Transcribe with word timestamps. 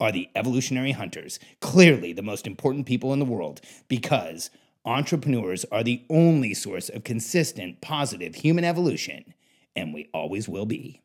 are 0.00 0.10
the 0.10 0.28
evolutionary 0.34 0.92
hunters, 0.92 1.38
clearly 1.60 2.12
the 2.12 2.22
most 2.22 2.46
important 2.46 2.86
people 2.86 3.12
in 3.12 3.18
the 3.18 3.24
world, 3.24 3.60
because 3.88 4.50
entrepreneurs 4.84 5.64
are 5.70 5.84
the 5.84 6.02
only 6.08 6.54
source 6.54 6.88
of 6.88 7.04
consistent, 7.04 7.80
positive 7.80 8.36
human 8.36 8.64
evolution, 8.64 9.34
and 9.76 9.92
we 9.92 10.08
always 10.14 10.48
will 10.48 10.66
be. 10.66 11.02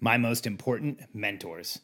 My 0.00 0.16
most 0.16 0.46
important 0.46 1.00
mentors. 1.12 1.80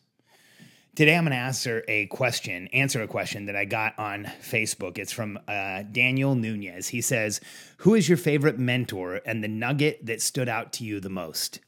Today, 0.94 1.16
I'm 1.16 1.24
going 1.24 1.32
to 1.32 1.36
answer 1.36 1.82
a 1.88 2.06
question, 2.06 2.68
answer 2.68 3.02
a 3.02 3.08
question 3.08 3.46
that 3.46 3.56
I 3.56 3.64
got 3.64 3.98
on 3.98 4.26
Facebook. 4.40 4.96
It's 4.96 5.10
from 5.10 5.40
uh, 5.48 5.82
Daniel 5.90 6.36
Nunez. 6.36 6.86
He 6.86 7.00
says, 7.00 7.40
"Who 7.78 7.96
is 7.96 8.08
your 8.08 8.16
favorite 8.16 8.60
mentor 8.60 9.20
and 9.26 9.42
the 9.42 9.48
nugget 9.48 10.06
that 10.06 10.22
stood 10.22 10.48
out 10.48 10.72
to 10.74 10.84
you 10.84 11.00
the 11.00 11.10
most?" 11.10 11.58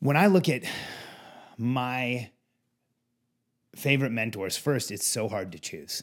When 0.00 0.16
I 0.16 0.26
look 0.26 0.48
at 0.48 0.64
my 1.56 2.30
favorite 3.76 4.12
mentors, 4.12 4.56
first, 4.56 4.90
it's 4.90 5.06
so 5.06 5.28
hard 5.28 5.52
to 5.52 5.58
choose. 5.58 6.02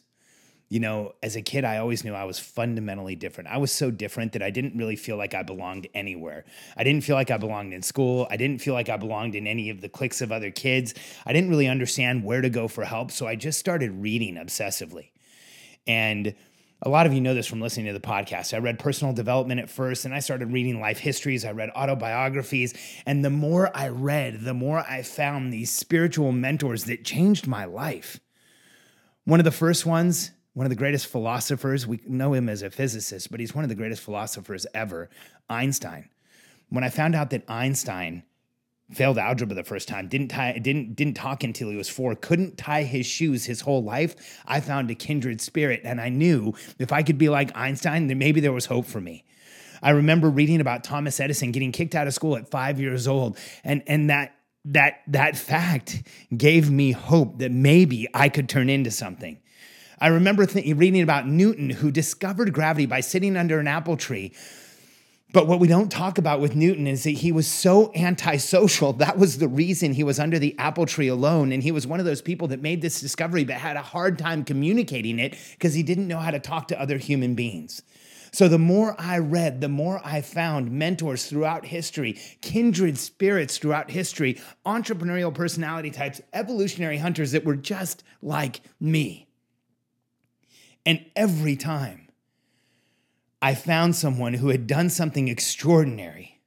You 0.68 0.80
know, 0.80 1.14
as 1.22 1.36
a 1.36 1.44
kid, 1.44 1.64
I 1.64 1.78
always 1.78 2.04
knew 2.04 2.14
I 2.14 2.24
was 2.24 2.40
fundamentally 2.40 3.16
different. 3.16 3.50
I 3.50 3.58
was 3.58 3.72
so 3.72 3.92
different 3.92 4.34
that 4.34 4.42
I 4.42 4.50
didn't 4.50 4.76
really 4.76 4.96
feel 4.96 5.16
like 5.16 5.36
I 5.36 5.44
belonged 5.44 5.88
anywhere. 5.94 6.44
I 6.76 6.84
didn't 6.84 7.04
feel 7.04 7.16
like 7.16 7.30
I 7.30 7.38
belonged 7.38 7.72
in 7.72 7.84
school. 7.84 8.28
I 8.32 8.38
didn't 8.38 8.62
feel 8.62 8.74
like 8.74 8.90
I 8.90 8.98
belonged 8.98 9.36
in 9.36 9.46
any 9.46 9.70
of 9.70 9.82
the 9.82 9.90
cliques 9.90 10.22
of 10.22 10.32
other 10.32 10.50
kids. 10.50 10.96
I 11.26 11.34
didn't 11.34 11.52
really 11.52 11.68
understand 11.68 12.24
where 12.24 12.42
to 12.42 12.50
go 12.50 12.68
for 12.68 12.84
help. 12.84 13.12
So 13.12 13.28
I 13.28 13.36
just 13.36 13.60
started 13.60 13.92
reading 13.92 14.36
obsessively. 14.36 15.10
And 15.86 16.34
a 16.82 16.90
lot 16.90 17.06
of 17.06 17.14
you 17.14 17.22
know 17.22 17.34
this 17.34 17.48
from 17.48 17.62
listening 17.62 17.88
to 17.88 17.94
the 17.94 18.00
podcast. 18.00 18.54
I 18.54 18.58
read 18.58 18.80
personal 18.80 19.14
development 19.14 19.60
at 19.60 19.70
first, 19.70 20.06
and 20.06 20.14
I 20.14 20.20
started 20.20 20.52
reading 20.52 20.80
life 20.82 21.00
histories. 21.00 21.46
I 21.46 21.52
read 21.52 21.70
autobiographies. 21.76 22.74
And 23.06 23.24
the 23.24 23.30
more 23.30 23.76
I 23.76 23.88
read, 23.88 24.42
the 24.42 24.54
more 24.54 24.80
I 24.80 25.02
found 25.02 25.52
these 25.52 25.72
spiritual 25.72 26.32
mentors 26.32 26.84
that 26.86 27.06
changed 27.06 27.48
my 27.48 27.66
life. 27.66 28.20
One 29.24 29.40
of 29.40 29.46
the 29.46 29.52
first 29.52 29.86
ones, 29.86 30.32
one 30.54 30.66
of 30.66 30.70
the 30.70 30.76
greatest 30.76 31.08
philosophers, 31.08 31.88
we 31.88 32.02
know 32.06 32.34
him 32.34 32.50
as 32.50 32.62
a 32.62 32.70
physicist, 32.70 33.32
but 33.32 33.40
he's 33.40 33.56
one 33.56 33.64
of 33.64 33.70
the 33.70 33.76
greatest 33.76 34.04
philosophers 34.04 34.68
ever, 34.74 35.10
Einstein. 35.50 36.10
When 36.70 36.84
I 36.84 36.90
found 36.90 37.16
out 37.16 37.30
that 37.32 37.50
Einstein 37.50 38.24
failed 38.92 39.18
algebra 39.18 39.56
the 39.56 39.64
first 39.64 39.88
time 39.88 40.08
didn't 40.08 40.28
tie 40.28 40.58
didn't 40.60 40.96
didn't 40.96 41.16
talk 41.16 41.44
until 41.44 41.70
he 41.70 41.76
was 41.76 41.90
4 41.90 42.16
couldn't 42.16 42.58
tie 42.58 42.84
his 42.84 43.06
shoes 43.06 43.46
his 43.46 43.62
whole 43.62 43.84
life. 43.84 44.16
I 44.46 44.60
found 44.60 44.92
a 44.92 44.96
kindred 44.96 45.42
spirit 45.42 45.82
and 45.84 46.00
i 46.00 46.10
knew 46.10 46.54
if 46.78 46.92
i 46.92 47.02
could 47.02 47.18
be 47.18 47.30
like 47.30 47.56
einstein 47.56 48.08
then 48.08 48.20
maybe 48.20 48.42
there 48.42 48.54
was 48.54 48.68
hope 48.68 48.86
for 48.86 49.02
me. 49.02 49.24
I 49.82 49.92
remember 49.92 50.30
reading 50.30 50.62
about 50.62 50.84
thomas 50.84 51.20
edison 51.20 51.52
getting 51.52 51.72
kicked 51.72 51.96
out 51.96 52.06
of 52.08 52.14
school 52.14 52.38
at 52.38 52.50
5 52.50 52.80
years 52.80 53.08
old 53.08 53.38
and 53.64 53.82
and 53.88 54.10
that 54.10 54.36
that 54.66 55.02
that 55.08 55.36
fact 55.36 56.04
gave 56.36 56.70
me 56.70 56.92
hope 56.92 57.40
that 57.40 57.52
maybe 57.52 58.08
i 58.14 58.30
could 58.30 58.48
turn 58.48 58.70
into 58.70 58.92
something. 58.92 59.40
I 59.98 60.08
remember 60.08 60.46
th- 60.46 60.76
reading 60.76 61.02
about 61.02 61.28
newton 61.28 61.72
who 61.72 61.90
discovered 61.90 62.54
gravity 62.54 62.86
by 62.86 63.00
sitting 63.00 63.36
under 63.36 63.60
an 63.60 63.68
apple 63.68 63.98
tree 63.98 64.32
but 65.36 65.48
what 65.48 65.60
we 65.60 65.68
don't 65.68 65.92
talk 65.92 66.18
about 66.18 66.40
with 66.40 66.56
Newton 66.56 66.88
is 66.88 67.04
that 67.04 67.10
he 67.10 67.34
was 67.34 67.46
so 67.46 67.92
antisocial. 67.94 68.94
That 69.06 69.18
was 69.18 69.38
the 69.38 69.50
reason 69.50 69.94
he 69.94 70.04
was 70.06 70.18
under 70.18 70.40
the 70.40 70.58
apple 70.58 70.86
tree 70.86 71.10
alone. 71.10 71.52
And 71.52 71.62
he 71.62 71.74
was 71.74 71.86
one 71.86 72.00
of 72.00 72.06
those 72.06 72.22
people 72.22 72.48
that 72.48 72.62
made 72.62 72.82
this 72.82 73.02
discovery, 73.02 73.44
but 73.44 73.58
had 73.58 73.76
a 73.76 73.82
hard 73.82 74.18
time 74.18 74.46
communicating 74.46 75.20
it 75.20 75.38
because 75.52 75.74
he 75.74 75.84
didn't 75.84 76.08
know 76.08 76.20
how 76.20 76.32
to 76.32 76.40
talk 76.40 76.70
to 76.70 76.82
other 76.82 76.98
human 76.98 77.36
beings. 77.36 77.82
So 78.32 78.48
the 78.48 78.58
more 78.58 78.96
I 78.98 79.18
read, 79.18 79.60
the 79.60 79.68
more 79.68 80.00
I 80.06 80.22
found 80.22 80.72
mentors 80.72 81.26
throughout 81.26 81.66
history, 81.66 82.14
kindred 82.40 82.98
spirits 82.98 83.58
throughout 83.58 83.92
history, 83.92 84.40
entrepreneurial 84.66 85.34
personality 85.34 85.92
types, 85.92 86.22
evolutionary 86.32 86.98
hunters 86.98 87.34
that 87.34 87.44
were 87.44 87.58
just 87.58 88.04
like 88.22 88.62
me. 88.80 89.28
And 90.86 91.06
every 91.14 91.58
time, 91.58 92.05
I 93.46 93.54
found 93.54 93.96
someone 93.96 94.34
who 94.34 94.50
had 94.50 94.66
done 94.66 94.90
something 94.90 95.28
extraordinary, 95.28 96.42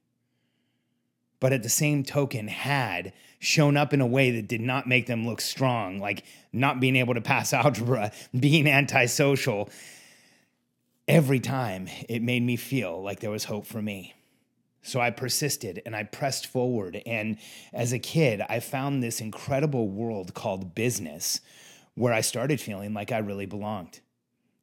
but 1.39 1.53
at 1.53 1.63
the 1.63 1.69
same 1.69 2.03
token 2.03 2.49
had 2.49 3.13
shown 3.39 3.77
up 3.77 3.93
in 3.93 4.01
a 4.01 4.05
way 4.05 4.31
that 4.31 4.49
did 4.49 4.59
not 4.59 4.85
make 4.85 5.05
them 5.05 5.25
look 5.25 5.39
strong, 5.39 5.99
like 6.01 6.25
not 6.51 6.81
being 6.81 6.97
able 6.97 7.13
to 7.13 7.21
pass 7.21 7.53
algebra, 7.53 8.11
being 8.37 8.67
antisocial. 8.67 9.69
Every 11.07 11.39
time 11.39 11.87
it 12.09 12.21
made 12.21 12.43
me 12.43 12.57
feel 12.57 13.01
like 13.01 13.21
there 13.21 13.31
was 13.31 13.45
hope 13.45 13.65
for 13.65 13.81
me. 13.81 14.13
So 14.81 14.99
I 14.99 15.09
persisted 15.09 15.81
and 15.85 15.95
I 15.95 16.03
pressed 16.03 16.47
forward. 16.47 17.01
And 17.05 17.37
as 17.71 17.93
a 17.93 17.99
kid, 17.99 18.41
I 18.49 18.59
found 18.59 19.01
this 19.01 19.21
incredible 19.21 19.87
world 19.87 20.33
called 20.33 20.75
business 20.75 21.39
where 21.95 22.11
I 22.11 22.19
started 22.19 22.59
feeling 22.59 22.93
like 22.93 23.13
I 23.13 23.19
really 23.19 23.45
belonged 23.45 24.01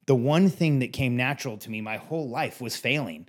the 0.07 0.15
one 0.15 0.49
thing 0.49 0.79
that 0.79 0.93
came 0.93 1.15
natural 1.15 1.57
to 1.57 1.69
me 1.69 1.81
my 1.81 1.97
whole 1.97 2.27
life 2.27 2.59
was 2.59 2.75
failing. 2.75 3.27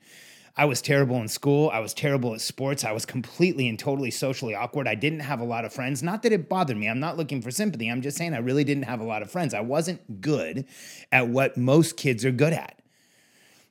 I 0.56 0.64
was 0.64 0.80
terrible 0.80 1.16
in 1.16 1.28
school. 1.28 1.70
I 1.70 1.78
was 1.78 1.94
terrible 1.94 2.34
at 2.34 2.40
sports. 2.40 2.84
I 2.84 2.90
was 2.90 3.06
completely 3.06 3.68
and 3.68 3.78
totally 3.78 4.10
socially 4.10 4.56
awkward. 4.56 4.88
I 4.88 4.96
didn't 4.96 5.20
have 5.20 5.38
a 5.38 5.44
lot 5.44 5.64
of 5.64 5.72
friends. 5.72 6.02
Not 6.02 6.22
that 6.22 6.32
it 6.32 6.48
bothered 6.48 6.76
me. 6.76 6.88
I'm 6.88 6.98
not 6.98 7.16
looking 7.16 7.42
for 7.42 7.52
sympathy. 7.52 7.88
I'm 7.88 8.02
just 8.02 8.16
saying 8.16 8.34
I 8.34 8.38
really 8.38 8.64
didn't 8.64 8.84
have 8.84 9.00
a 9.00 9.04
lot 9.04 9.22
of 9.22 9.30
friends. 9.30 9.54
I 9.54 9.60
wasn't 9.60 10.20
good 10.20 10.66
at 11.12 11.28
what 11.28 11.56
most 11.56 11.96
kids 11.96 12.24
are 12.24 12.32
good 12.32 12.52
at. 12.52 12.80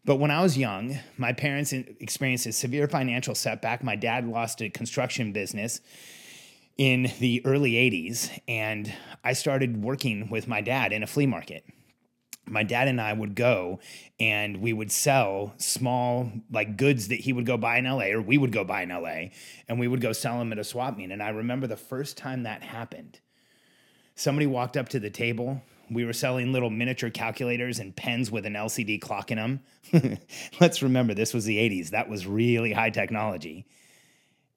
But 0.05 0.15
when 0.15 0.31
I 0.31 0.41
was 0.41 0.57
young, 0.57 0.99
my 1.17 1.33
parents 1.33 1.73
experienced 1.73 2.45
a 2.45 2.53
severe 2.53 2.87
financial 2.87 3.35
setback. 3.35 3.83
My 3.83 3.97
dad 3.97 4.25
lost 4.25 4.61
a 4.61 4.69
construction 4.69 5.33
business 5.33 5.81
in 6.77 7.11
the 7.19 7.45
early 7.45 7.73
80s, 7.73 8.39
and 8.47 8.93
I 9.25 9.33
started 9.33 9.83
working 9.83 10.29
with 10.29 10.47
my 10.47 10.61
dad 10.61 10.93
in 10.93 11.03
a 11.03 11.07
flea 11.07 11.25
market 11.25 11.65
my 12.49 12.63
dad 12.63 12.87
and 12.87 12.99
I 12.99 13.13
would 13.13 13.35
go 13.35 13.79
and 14.19 14.61
we 14.61 14.73
would 14.73 14.91
sell 14.91 15.53
small 15.57 16.31
like 16.51 16.77
goods 16.77 17.09
that 17.09 17.19
he 17.19 17.33
would 17.33 17.45
go 17.45 17.57
buy 17.57 17.77
in 17.77 17.85
LA 17.85 18.07
or 18.07 18.21
we 18.21 18.37
would 18.37 18.51
go 18.51 18.63
buy 18.63 18.83
in 18.83 18.89
LA 18.89 19.29
and 19.67 19.79
we 19.79 19.87
would 19.87 20.01
go 20.01 20.13
sell 20.13 20.39
them 20.39 20.51
at 20.51 20.59
a 20.59 20.63
swap 20.63 20.97
meet. 20.97 21.11
And 21.11 21.21
I 21.21 21.29
remember 21.29 21.67
the 21.67 21.77
first 21.77 22.17
time 22.17 22.43
that 22.43 22.63
happened, 22.63 23.19
somebody 24.15 24.47
walked 24.47 24.77
up 24.77 24.89
to 24.89 24.99
the 24.99 25.09
table. 25.09 25.61
We 25.89 26.05
were 26.05 26.13
selling 26.13 26.51
little 26.51 26.69
miniature 26.69 27.09
calculators 27.09 27.79
and 27.79 27.95
pens 27.95 28.29
with 28.29 28.45
an 28.45 28.53
LCD 28.53 28.99
clock 28.99 29.31
in 29.31 29.37
them. 29.37 30.17
Let's 30.59 30.81
remember, 30.81 31.13
this 31.13 31.33
was 31.33 31.45
the 31.45 31.57
80s. 31.57 31.91
That 31.91 32.09
was 32.09 32.27
really 32.27 32.73
high 32.73 32.89
technology. 32.89 33.65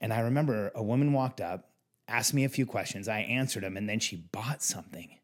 And 0.01 0.13
I 0.13 0.21
remember 0.21 0.73
a 0.75 0.83
woman 0.83 1.13
walked 1.13 1.41
up, 1.41 1.71
asked 2.09 2.35
me 2.35 2.45
a 2.45 2.49
few 2.49 2.67
questions. 2.67 3.07
I 3.07 3.21
answered 3.21 3.63
them, 3.63 3.77
and 3.77 3.89
then 3.89 4.01
she 4.01 4.17
bought 4.17 4.63
something 4.63 5.19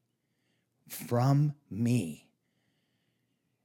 from 0.88 1.54
me 1.70 2.25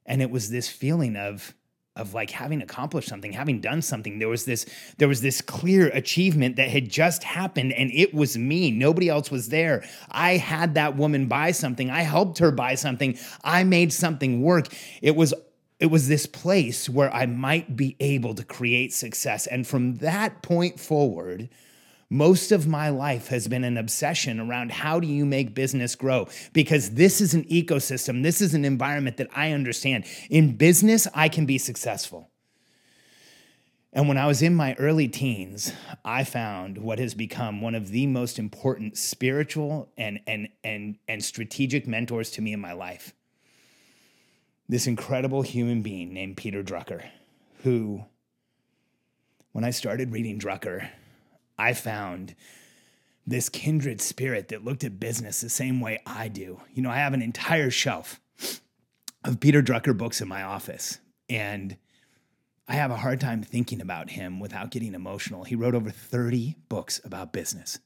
and 0.06 0.22
it 0.22 0.30
was 0.32 0.50
this 0.50 0.70
feeling 0.70 1.16
of 1.16 1.54
of 1.98 2.14
like 2.14 2.30
having 2.30 2.62
accomplished 2.62 3.10
something 3.10 3.34
having 3.34 3.60
done 3.60 3.82
something. 3.82 4.20
There 4.20 4.30
was 4.30 4.46
this 4.46 4.66
there 4.98 5.08
was 5.08 5.22
this 5.22 5.42
clear 5.42 5.88
achievement 5.88 6.56
that 6.56 6.70
had 6.70 6.90
just 6.90 7.24
happened 7.24 7.74
and 7.74 7.92
it 7.94 8.14
was 8.14 8.38
me. 8.38 8.72
Nobody 8.72 9.10
else 9.10 9.30
was 9.30 9.50
there. 9.50 9.84
I 10.10 10.38
had 10.38 10.76
that 10.76 10.96
woman 10.96 11.28
buy 11.28 11.52
something. 11.52 11.90
I 11.90 12.02
helped 12.02 12.40
her 12.40 12.52
buy 12.52 12.76
something. 12.76 13.18
I 13.44 13.64
made 13.64 13.92
something 13.92 14.42
work. 14.42 14.68
It 15.02 15.16
was 15.16 15.34
it 15.80 15.88
was 15.88 16.08
this 16.08 16.28
place 16.28 16.88
where 16.88 17.12
i 17.12 17.26
might 17.26 17.76
be 17.76 17.96
able 18.00 18.36
to 18.36 18.44
create 18.44 18.94
success. 18.94 19.46
And 19.48 19.68
from 19.68 19.96
that 19.96 20.42
point 20.42 20.80
forward 20.80 21.50
most 22.12 22.52
of 22.52 22.68
my 22.68 22.90
life 22.90 23.30
has 23.30 23.48
been 23.48 23.64
an 23.64 23.78
obsession 23.78 24.38
around 24.38 24.70
how 24.70 25.00
do 25.00 25.08
you 25.08 25.26
make 25.26 25.56
business 25.56 25.96
grow? 25.96 26.28
Because 26.52 26.92
this 26.92 27.22
is 27.22 27.34
an 27.34 27.46
ecosystem, 27.46 28.22
this 28.22 28.42
is 28.42 28.54
an 28.54 28.66
environment 28.66 29.16
that 29.16 29.30
I 29.34 29.54
understand. 29.54 30.04
In 30.30 30.58
business, 30.58 31.08
I 31.16 31.30
can 31.30 31.46
be 31.46 31.58
successful. 31.58 32.30
And 33.94 34.10
when 34.10 34.18
I 34.18 34.28
was 34.28 34.42
in 34.42 34.54
my 34.56 34.74
early 34.74 35.08
teens, 35.08 35.72
I 36.04 36.26
found 36.26 36.78
what 36.78 37.00
has 37.00 37.14
become 37.14 37.62
one 37.62 37.76
of 37.76 37.90
the 37.90 38.08
most 38.08 38.38
important 38.38 38.98
spiritual 38.98 39.90
and, 39.98 40.20
and, 40.28 40.50
and, 40.66 40.98
and 41.08 41.24
strategic 41.24 41.88
mentors 41.88 42.30
to 42.32 42.42
me 42.42 42.52
in 42.52 42.60
my 42.60 42.74
life. 42.74 43.14
This 44.68 44.86
incredible 44.86 45.44
human 45.44 45.82
being 45.82 46.14
named 46.14 46.36
Peter 46.36 46.62
Drucker, 46.62 47.06
who, 47.64 48.04
when 49.54 49.64
I 49.64 49.70
started 49.70 50.12
reading 50.12 50.40
Drucker, 50.40 50.90
I 51.62 51.74
found 51.74 52.36
this 53.28 53.48
kindred 53.48 54.02
spirit 54.02 54.48
that 54.48 54.66
looked 54.66 54.84
at 54.84 55.00
business 55.00 55.42
the 55.42 55.50
same 55.50 55.80
way 55.80 56.00
I 56.08 56.28
do. 56.28 56.60
You 56.74 56.82
know, 56.82 56.90
I 56.90 56.98
have 56.98 57.14
an 57.14 57.22
entire 57.22 57.70
shelf 57.70 58.20
of 59.24 59.40
Peter 59.40 59.62
Drucker 59.62 59.96
books 59.96 60.22
in 60.22 60.28
my 60.28 60.42
office. 60.42 61.00
And 61.30 61.78
I 62.68 62.74
have 62.74 62.90
a 62.90 62.98
hard 62.98 63.22
time 63.22 63.44
thinking 63.44 63.80
about 63.80 64.10
him 64.10 64.40
without 64.40 64.72
getting 64.72 64.96
emotional. 64.96 65.44
He 65.44 65.56
wrote 65.56 65.76
over 65.76 65.92
30 65.92 66.56
books 66.68 67.00
about 67.04 67.32
business. 67.32 67.78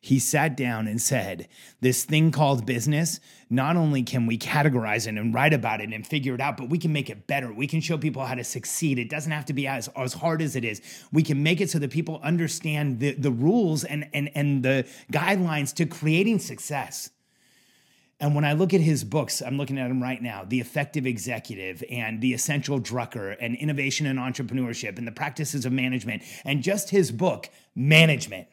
He 0.00 0.18
sat 0.18 0.56
down 0.56 0.86
and 0.86 1.00
said, 1.00 1.48
This 1.80 2.04
thing 2.04 2.30
called 2.30 2.64
business, 2.64 3.18
not 3.50 3.76
only 3.76 4.02
can 4.02 4.26
we 4.26 4.38
categorize 4.38 5.06
it 5.06 5.18
and 5.18 5.34
write 5.34 5.52
about 5.52 5.80
it 5.80 5.92
and 5.92 6.06
figure 6.06 6.34
it 6.34 6.40
out, 6.40 6.56
but 6.56 6.68
we 6.68 6.78
can 6.78 6.92
make 6.92 7.10
it 7.10 7.26
better. 7.26 7.52
We 7.52 7.66
can 7.66 7.80
show 7.80 7.98
people 7.98 8.24
how 8.24 8.34
to 8.34 8.44
succeed. 8.44 8.98
It 8.98 9.10
doesn't 9.10 9.32
have 9.32 9.46
to 9.46 9.52
be 9.52 9.66
as, 9.66 9.88
as 9.96 10.14
hard 10.14 10.40
as 10.40 10.54
it 10.54 10.64
is. 10.64 10.80
We 11.12 11.22
can 11.22 11.42
make 11.42 11.60
it 11.60 11.70
so 11.70 11.78
that 11.80 11.90
people 11.90 12.20
understand 12.22 13.00
the, 13.00 13.12
the 13.14 13.30
rules 13.30 13.84
and, 13.84 14.08
and, 14.12 14.30
and 14.34 14.62
the 14.62 14.86
guidelines 15.12 15.74
to 15.74 15.86
creating 15.86 16.38
success. 16.38 17.10
And 18.20 18.34
when 18.34 18.44
I 18.44 18.52
look 18.52 18.74
at 18.74 18.80
his 18.80 19.04
books, 19.04 19.42
I'm 19.42 19.56
looking 19.56 19.78
at 19.78 19.88
them 19.88 20.02
right 20.02 20.20
now 20.20 20.44
The 20.44 20.60
Effective 20.60 21.06
Executive 21.06 21.82
and 21.90 22.20
The 22.20 22.34
Essential 22.34 22.80
Drucker 22.80 23.36
and 23.40 23.56
Innovation 23.56 24.06
and 24.06 24.18
Entrepreneurship 24.18 24.98
and 24.98 25.06
the 25.06 25.12
Practices 25.12 25.64
of 25.64 25.72
Management 25.72 26.22
and 26.44 26.62
just 26.62 26.90
his 26.90 27.10
book, 27.10 27.48
Management 27.74 28.48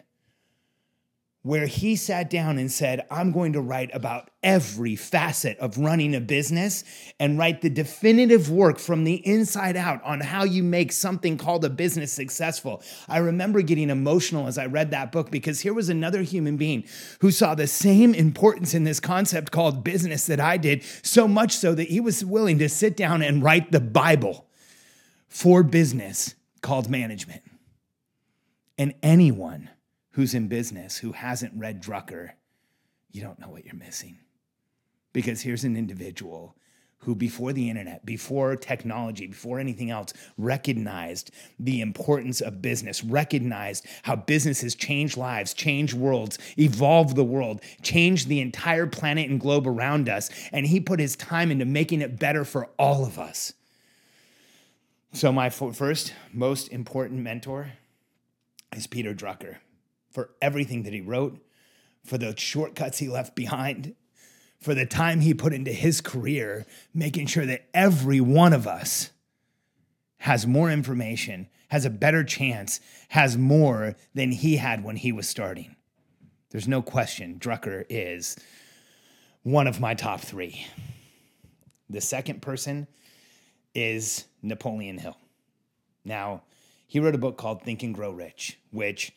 where 1.45 1.67
he 1.67 1.95
sat 1.95 2.27
down 2.27 2.57
and 2.57 2.71
said, 2.71 3.05
I'm 3.11 3.31
going 3.31 3.53
to 3.53 3.61
write 3.61 3.91
about 3.93 4.31
every 4.41 4.95
facet 4.95 5.59
of 5.59 5.77
running 5.77 6.15
a 6.15 6.19
business 6.19 6.83
and 7.19 7.37
write 7.37 7.61
the 7.61 7.69
definitive 7.69 8.49
work 8.49 8.79
from 8.79 9.03
the 9.03 9.15
inside 9.27 9.77
out 9.77 10.03
on 10.03 10.21
how 10.21 10.43
you 10.43 10.63
make 10.63 10.91
something 10.91 11.37
called 11.37 11.63
a 11.63 11.69
business 11.69 12.11
successful. 12.11 12.81
I 13.07 13.19
remember 13.19 13.61
getting 13.61 13.91
emotional 13.91 14.47
as 14.47 14.57
I 14.57 14.65
read 14.65 14.89
that 14.89 15.11
book 15.11 15.29
because 15.29 15.59
here 15.59 15.75
was 15.75 15.87
another 15.87 16.23
human 16.23 16.57
being 16.57 16.83
who 17.19 17.29
saw 17.29 17.53
the 17.53 17.67
same 17.67 18.15
importance 18.15 18.73
in 18.73 18.83
this 18.83 18.99
concept 18.99 19.51
called 19.51 19.83
business 19.83 20.25
that 20.25 20.39
I 20.39 20.57
did, 20.57 20.81
so 21.03 21.27
much 21.27 21.55
so 21.55 21.75
that 21.75 21.89
he 21.89 21.99
was 21.99 22.25
willing 22.25 22.57
to 22.57 22.67
sit 22.67 22.97
down 22.97 23.21
and 23.21 23.43
write 23.43 23.71
the 23.71 23.79
Bible 23.79 24.47
for 25.27 25.61
business 25.61 26.33
called 26.63 26.89
management. 26.89 27.43
And 28.79 28.95
anyone 29.03 29.69
who's 30.15 30.33
in 30.33 30.47
business 30.47 30.97
who 30.97 31.11
hasn't 31.11 31.51
read 31.57 31.83
Drucker, 31.83 32.31
you 33.11 33.21
don't 33.21 33.37
know 33.37 33.49
what 33.49 33.65
you're 33.65 33.75
missing. 33.75 34.17
Because 35.11 35.41
here's 35.41 35.65
an 35.65 35.75
individual 35.75 36.55
who, 36.99 37.15
before 37.15 37.51
the 37.51 37.69
internet, 37.69 38.05
before 38.05 38.55
technology, 38.55 39.27
before 39.27 39.59
anything 39.59 39.91
else, 39.91 40.13
recognized 40.37 41.31
the 41.59 41.81
importance 41.81 42.39
of 42.39 42.61
business, 42.61 43.03
recognized 43.03 43.85
how 44.03 44.15
businesses 44.15 44.73
change 44.73 45.17
lives, 45.17 45.53
change 45.53 45.93
worlds, 45.93 46.39
evolve 46.57 47.15
the 47.15 47.23
world, 47.23 47.59
change 47.81 48.27
the 48.27 48.39
entire 48.39 48.87
planet 48.87 49.29
and 49.29 49.41
globe 49.41 49.67
around 49.67 50.07
us. 50.07 50.29
And 50.53 50.65
he 50.65 50.79
put 50.79 51.01
his 51.01 51.17
time 51.17 51.51
into 51.51 51.65
making 51.65 52.01
it 52.01 52.17
better 52.17 52.45
for 52.45 52.69
all 52.79 53.05
of 53.05 53.19
us. 53.19 53.51
So, 55.11 55.33
my 55.33 55.49
first 55.49 56.13
most 56.31 56.69
important 56.69 57.19
mentor 57.19 57.73
is 58.73 58.87
Peter 58.87 59.13
Drucker 59.13 59.57
for 60.15 60.29
everything 60.41 60.83
that 60.83 60.93
he 60.93 61.01
wrote, 61.01 61.37
for 62.05 62.17
the 62.17 62.33
shortcuts 62.37 62.99
he 62.99 63.09
left 63.09 63.35
behind, 63.35 63.93
for 64.61 64.73
the 64.73 64.85
time 64.85 65.19
he 65.19 65.33
put 65.33 65.51
into 65.51 65.73
his 65.73 65.99
career, 65.99 66.65
making 66.93 67.27
sure 67.27 67.45
that 67.45 67.67
every 67.73 68.21
one 68.21 68.53
of 68.53 68.65
us 68.65 69.11
has 70.19 70.47
more 70.47 70.71
information, 70.71 71.49
has 71.67 71.83
a 71.83 71.89
better 71.89 72.23
chance, 72.23 72.79
has 73.09 73.37
more 73.37 73.95
than 74.13 74.31
he 74.31 74.55
had 74.55 74.85
when 74.85 74.95
he 74.95 75.11
was 75.11 75.27
starting. 75.27 75.75
There's 76.49 76.67
no 76.67 76.81
question 76.81 77.37
Drucker 77.37 77.85
is 77.89 78.37
one 79.43 79.67
of 79.67 79.81
my 79.81 79.95
top 79.95 80.21
three. 80.21 80.65
The 81.89 81.99
second 81.99 82.41
person 82.41 82.87
is 83.75 84.25
Napoleon 84.41 84.97
Hill. 84.97 85.17
Now, 86.05 86.43
he 86.87 87.01
wrote 87.01 87.15
a 87.15 87.19
book 87.19 87.35
called 87.35 87.63
Think 87.63 87.83
and 87.83 87.93
Grow 87.93 88.11
Rich, 88.11 88.57
which 88.71 89.11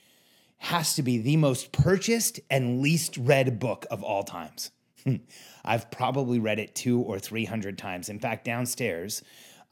has 0.59 0.95
to 0.97 1.03
be 1.03 1.19
the 1.19 1.37
most 1.37 1.73
purchased 1.73 2.41
and 2.51 2.81
least 2.81 3.17
read 3.17 3.59
book 3.59 3.87
of 3.91 4.03
all 4.03 4.25
times. 4.25 4.71
Hmm. 5.05 5.17
I've 5.65 5.91
probably 5.91 6.39
read 6.39 6.59
it 6.59 6.75
two 6.75 7.01
or 7.01 7.19
300 7.19 7.79
times. 7.79 8.09
In 8.09 8.19
fact, 8.19 8.45
downstairs, 8.45 9.23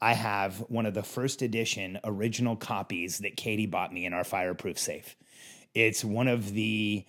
I 0.01 0.13
have 0.13 0.59
one 0.69 0.85
of 0.85 0.93
the 0.93 1.03
first 1.03 1.41
edition 1.41 1.99
original 2.03 2.55
copies 2.55 3.19
that 3.19 3.35
Katie 3.35 3.65
bought 3.65 3.93
me 3.93 4.05
in 4.05 4.13
our 4.13 4.23
fireproof 4.23 4.77
safe. 4.77 5.15
It's 5.73 6.05
one 6.05 6.27
of 6.27 6.53
the 6.53 7.05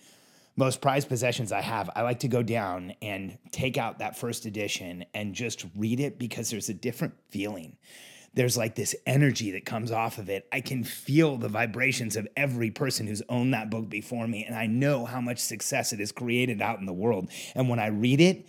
most 0.55 0.81
prized 0.81 1.07
possessions 1.07 1.51
I 1.51 1.61
have. 1.61 1.89
I 1.95 2.01
like 2.01 2.19
to 2.19 2.27
go 2.27 2.43
down 2.43 2.93
and 3.01 3.37
take 3.51 3.77
out 3.77 3.99
that 3.99 4.17
first 4.17 4.45
edition 4.45 5.05
and 5.13 5.33
just 5.33 5.65
read 5.75 5.99
it 5.99 6.19
because 6.19 6.49
there's 6.49 6.69
a 6.69 6.73
different 6.73 7.13
feeling 7.29 7.77
there's 8.33 8.57
like 8.57 8.75
this 8.75 8.95
energy 9.05 9.51
that 9.51 9.65
comes 9.65 9.91
off 9.91 10.17
of 10.17 10.29
it. 10.29 10.47
I 10.51 10.61
can 10.61 10.83
feel 10.83 11.37
the 11.37 11.49
vibrations 11.49 12.15
of 12.15 12.27
every 12.37 12.69
person 12.69 13.07
who's 13.07 13.23
owned 13.29 13.53
that 13.53 13.69
book 13.69 13.89
before 13.89 14.27
me. 14.27 14.45
And 14.45 14.55
I 14.55 14.67
know 14.67 15.05
how 15.05 15.19
much 15.19 15.39
success 15.39 15.93
it 15.93 15.99
has 15.99 16.11
created 16.11 16.61
out 16.61 16.79
in 16.79 16.85
the 16.85 16.93
world. 16.93 17.29
And 17.55 17.69
when 17.69 17.79
I 17.79 17.87
read 17.87 18.21
it, 18.21 18.47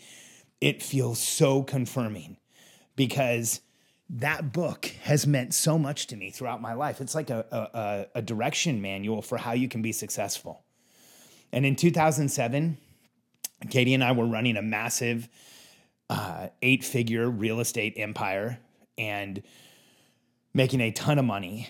it 0.61 0.82
feels 0.82 1.19
so 1.19 1.62
confirming 1.62 2.37
because 2.94 3.61
that 4.11 4.53
book 4.53 4.87
has 5.03 5.27
meant 5.27 5.55
so 5.55 5.79
much 5.79 6.09
to 6.09 6.17
me 6.17 6.31
throughout 6.31 6.61
my 6.61 6.75
life. 6.75 7.00
It's 7.00 7.15
like 7.15 7.31
a, 7.31 8.09
a, 8.15 8.19
a 8.19 8.23
direction 8.23 8.82
manual 8.82 9.23
for 9.23 9.38
how 9.38 9.53
you 9.53 9.69
can 9.69 9.82
be 9.82 9.93
successful. 9.93 10.62
And 11.53 11.65
in 11.65 11.77
2007, 11.77 12.77
Katie 13.71 13.94
and 13.94 14.05
I 14.05 14.12
were 14.12 14.27
running 14.27 14.56
a 14.56 14.62
massive 14.62 15.29
uh, 16.09 16.49
eight 16.61 16.85
figure 16.85 17.31
real 17.31 17.61
estate 17.61 17.94
empire. 17.97 18.59
And 18.99 19.43
making 20.52 20.80
a 20.80 20.90
ton 20.90 21.19
of 21.19 21.24
money, 21.24 21.69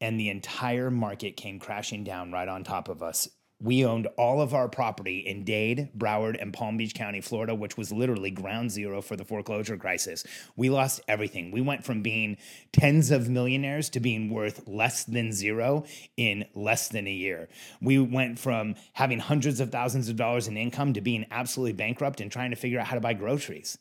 and 0.00 0.18
the 0.18 0.30
entire 0.30 0.90
market 0.90 1.36
came 1.36 1.58
crashing 1.58 2.04
down 2.04 2.30
right 2.32 2.48
on 2.48 2.64
top 2.64 2.88
of 2.88 3.02
us. 3.02 3.28
We 3.62 3.84
owned 3.84 4.06
all 4.16 4.40
of 4.40 4.54
our 4.54 4.68
property 4.68 5.18
in 5.18 5.44
Dade, 5.44 5.90
Broward, 5.94 6.40
and 6.40 6.50
Palm 6.50 6.78
Beach 6.78 6.94
County, 6.94 7.20
Florida, 7.20 7.54
which 7.54 7.76
was 7.76 7.92
literally 7.92 8.30
ground 8.30 8.70
zero 8.70 9.02
for 9.02 9.16
the 9.16 9.24
foreclosure 9.24 9.76
crisis. 9.76 10.24
We 10.56 10.70
lost 10.70 11.02
everything. 11.08 11.50
We 11.50 11.60
went 11.60 11.84
from 11.84 12.00
being 12.00 12.38
tens 12.72 13.10
of 13.10 13.28
millionaires 13.28 13.90
to 13.90 14.00
being 14.00 14.30
worth 14.30 14.66
less 14.66 15.04
than 15.04 15.30
zero 15.32 15.84
in 16.16 16.46
less 16.54 16.88
than 16.88 17.06
a 17.06 17.12
year. 17.12 17.50
We 17.82 17.98
went 17.98 18.38
from 18.38 18.76
having 18.94 19.18
hundreds 19.18 19.60
of 19.60 19.70
thousands 19.70 20.08
of 20.08 20.16
dollars 20.16 20.48
in 20.48 20.56
income 20.56 20.94
to 20.94 21.02
being 21.02 21.26
absolutely 21.30 21.74
bankrupt 21.74 22.22
and 22.22 22.32
trying 22.32 22.50
to 22.50 22.56
figure 22.56 22.80
out 22.80 22.86
how 22.86 22.94
to 22.94 23.02
buy 23.02 23.12
groceries. 23.12 23.76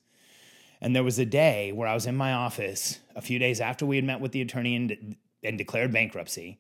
And 0.82 0.96
there 0.96 1.04
was 1.04 1.20
a 1.20 1.26
day 1.26 1.72
where 1.72 1.88
I 1.88 1.94
was 1.94 2.06
in 2.06 2.16
my 2.16 2.34
office 2.34 3.00
a 3.16 3.22
few 3.22 3.40
days 3.40 3.60
after 3.60 3.86
we 3.86 3.98
had 3.98 4.06
met 4.06 4.22
with 4.22 4.32
the 4.32 4.42
attorney 4.42 4.76
and, 4.76 5.16
and 5.44 5.58
declared 5.58 5.92
bankruptcy, 5.92 6.60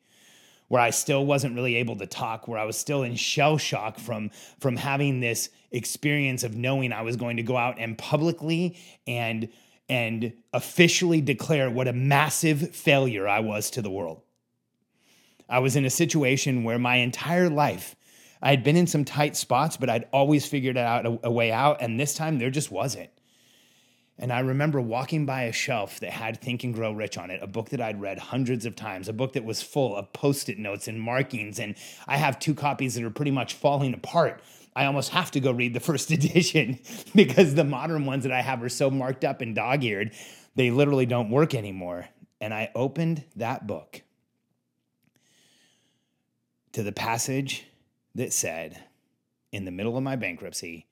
where 0.68 0.82
I 0.82 0.90
still 0.90 1.26
wasn't 1.26 1.56
really 1.56 1.76
able 1.76 1.96
to 1.98 2.06
talk, 2.06 2.48
where 2.48 2.60
I 2.60 2.66
was 2.66 2.78
still 2.78 3.04
in 3.04 3.16
shell 3.16 3.58
shock 3.58 3.98
from, 3.98 4.32
from 4.60 4.76
having 4.76 5.20
this 5.20 5.50
experience 5.72 6.44
of 6.44 6.56
knowing 6.56 6.92
I 6.92 7.02
was 7.02 7.16
going 7.16 7.38
to 7.38 7.44
go 7.44 7.56
out 7.56 7.80
and 7.80 7.98
publicly 7.98 8.78
and, 9.08 9.50
and 9.88 10.34
officially 10.54 11.22
declare 11.22 11.70
what 11.70 11.88
a 11.88 11.94
massive 11.94 12.76
failure 12.76 13.28
I 13.28 13.40
was 13.40 13.70
to 13.72 13.82
the 13.82 13.90
world. 13.90 14.22
I 15.48 15.60
was 15.60 15.76
in 15.76 15.86
a 15.86 15.90
situation 15.90 16.64
where 16.64 16.78
my 16.78 16.98
entire 16.98 17.50
life 17.50 17.96
I 18.42 18.52
had 18.52 18.64
been 18.64 18.78
in 18.78 18.88
some 18.88 19.04
tight 19.04 19.36
spots, 19.36 19.78
but 19.78 19.90
I'd 19.90 20.08
always 20.14 20.46
figured 20.46 20.78
out 20.78 21.06
a, 21.06 21.20
a 21.24 21.32
way 21.32 21.52
out. 21.52 21.82
And 21.82 22.00
this 22.00 22.14
time 22.14 22.40
there 22.40 22.50
just 22.50 22.72
wasn't. 22.72 23.10
And 24.22 24.34
I 24.34 24.42
remember 24.42 24.82
walking 24.82 25.26
by 25.26 25.44
a 25.44 25.54
shelf 25.54 26.02
that 26.02 26.12
had 26.12 26.42
Think 26.42 26.66
and 26.66 26.74
Grow 26.74 26.92
Rich 26.92 27.18
on 27.18 27.32
it, 27.32 27.42
a 27.42 27.48
book 27.48 27.70
that 27.70 27.80
I'd 27.80 28.02
read 28.02 28.20
hundreds 28.20 28.66
of 28.66 28.76
times, 28.76 29.08
a 29.08 29.14
book 29.14 29.32
that 29.34 29.46
was 29.46 29.62
full 29.62 29.96
of 29.96 30.12
post 30.12 30.50
it 30.50 30.60
notes 30.60 30.90
and 30.90 31.00
markings. 31.00 31.58
And 31.58 31.76
I 32.06 32.18
have 32.18 32.38
two 32.38 32.54
copies 32.54 32.96
that 32.96 33.06
are 33.06 33.10
pretty 33.10 33.32
much 33.32 33.54
falling 33.54 33.94
apart. 33.94 34.44
I 34.76 34.86
almost 34.86 35.12
have 35.12 35.32
to 35.32 35.40
go 35.40 35.52
read 35.52 35.74
the 35.74 35.80
first 35.80 36.12
edition 36.12 36.80
because 37.16 37.56
the 37.56 37.64
modern 37.64 38.06
ones 38.06 38.24
that 38.24 38.34
I 38.34 38.42
have 38.42 38.62
are 38.62 38.70
so 38.70 38.92
marked 38.92 39.24
up 39.24 39.40
and 39.40 39.56
dog 39.56 39.86
eared, 39.86 40.12
they 40.54 40.70
literally 40.70 41.06
don't 41.06 41.30
work 41.30 41.56
anymore. 41.56 42.10
And 42.42 42.54
I 42.54 42.72
opened 42.76 43.24
that 43.38 43.68
book 43.68 44.02
to 46.74 46.84
the 46.84 46.92
passage 46.92 47.66
that 48.16 48.34
said, 48.34 48.84
in 49.54 49.64
the 49.64 49.72
middle 49.72 49.96
of 49.96 50.04
my 50.04 50.18
bankruptcy, 50.18 50.88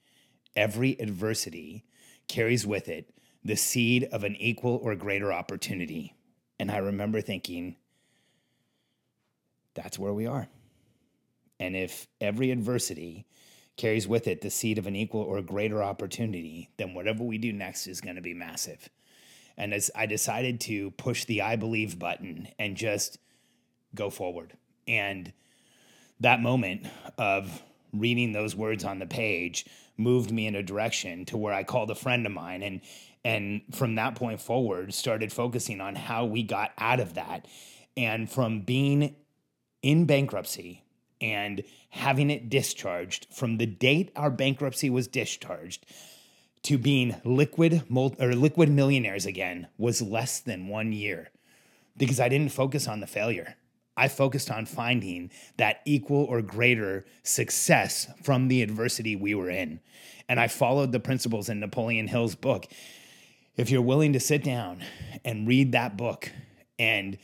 every 0.55 0.99
adversity 0.99 1.83
carries 2.27 2.65
with 2.65 2.87
it 2.87 3.13
the 3.47 3.55
seed 3.55 4.09
of 4.11 4.25
an 4.25 4.35
equal 4.35 4.77
or 4.83 4.93
greater 4.93 5.31
opportunity. 5.31 6.13
And 6.59 6.69
I 6.69 6.77
remember 6.79 7.21
thinking, 7.21 7.77
that's 9.73 9.97
where 9.97 10.13
we 10.13 10.27
are. 10.27 10.49
And 11.57 11.75
if 11.75 12.07
every 12.19 12.51
adversity 12.51 13.25
carries 13.77 14.05
with 14.05 14.27
it 14.27 14.41
the 14.41 14.49
seed 14.49 14.77
of 14.77 14.85
an 14.85 14.97
equal 14.97 15.21
or 15.21 15.41
greater 15.41 15.81
opportunity, 15.81 16.69
then 16.77 16.93
whatever 16.93 17.23
we 17.23 17.37
do 17.37 17.53
next 17.53 17.87
is 17.87 18.01
going 18.01 18.17
to 18.17 18.21
be 18.21 18.33
massive. 18.33 18.89
And 19.55 19.73
as 19.73 19.89
I 19.95 20.07
decided 20.07 20.59
to 20.61 20.91
push 20.91 21.23
the 21.23 21.41
I 21.41 21.55
believe 21.55 21.97
button 21.97 22.49
and 22.59 22.75
just 22.75 23.17
go 23.95 24.09
forward. 24.09 24.57
And 24.89 25.31
that 26.19 26.41
moment 26.41 26.85
of 27.17 27.63
reading 27.93 28.33
those 28.33 28.57
words 28.57 28.83
on 28.83 28.99
the 28.99 29.05
page 29.05 29.65
moved 29.95 30.31
me 30.31 30.47
in 30.47 30.55
a 30.55 30.63
direction 30.63 31.23
to 31.25 31.37
where 31.37 31.53
I 31.53 31.63
called 31.63 31.89
a 31.89 31.95
friend 31.95 32.25
of 32.25 32.31
mine 32.33 32.61
and 32.61 32.81
and 33.23 33.61
from 33.73 33.95
that 33.95 34.15
point 34.15 34.41
forward 34.41 34.93
started 34.93 35.31
focusing 35.31 35.81
on 35.81 35.95
how 35.95 36.25
we 36.25 36.43
got 36.43 36.71
out 36.77 36.99
of 36.99 37.13
that 37.15 37.47
and 37.95 38.29
from 38.29 38.61
being 38.61 39.15
in 39.81 40.05
bankruptcy 40.05 40.83
and 41.19 41.63
having 41.89 42.29
it 42.29 42.49
discharged 42.49 43.27
from 43.31 43.57
the 43.57 43.65
date 43.65 44.11
our 44.15 44.29
bankruptcy 44.29 44.89
was 44.89 45.07
discharged 45.07 45.85
to 46.63 46.77
being 46.77 47.15
liquid 47.23 47.83
or 47.89 48.33
liquid 48.33 48.69
millionaires 48.69 49.25
again 49.25 49.67
was 49.77 50.01
less 50.01 50.39
than 50.39 50.67
1 50.67 50.91
year 50.91 51.29
because 51.95 52.19
I 52.19 52.29
didn't 52.29 52.51
focus 52.51 52.87
on 52.87 52.99
the 52.99 53.07
failure. 53.07 53.55
I 53.95 54.07
focused 54.07 54.51
on 54.51 54.67
finding 54.67 55.31
that 55.57 55.81
equal 55.85 56.23
or 56.25 56.43
greater 56.43 57.05
success 57.23 58.07
from 58.21 58.47
the 58.47 58.61
adversity 58.61 59.15
we 59.15 59.33
were 59.33 59.49
in. 59.49 59.79
And 60.29 60.39
I 60.39 60.47
followed 60.47 60.91
the 60.91 60.99
principles 60.99 61.49
in 61.49 61.59
Napoleon 61.59 62.07
Hill's 62.07 62.35
book. 62.35 62.67
If 63.57 63.71
you're 63.71 63.81
willing 63.81 64.13
to 64.13 64.19
sit 64.19 64.43
down 64.43 64.83
and 65.25 65.47
read 65.47 65.71
that 65.71 65.97
book 65.97 66.31
and 66.77 67.17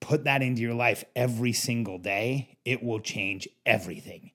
put 0.00 0.24
that 0.24 0.42
into 0.42 0.60
your 0.60 0.74
life 0.74 1.04
every 1.14 1.52
single 1.52 1.98
day, 1.98 2.58
it 2.64 2.82
will 2.82 2.98
change 2.98 3.48
everything. 3.64 4.32